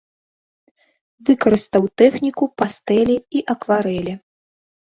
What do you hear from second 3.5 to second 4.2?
акварэлі.